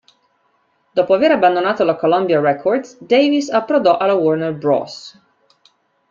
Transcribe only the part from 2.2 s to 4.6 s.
Records, Davis approdò alla Warner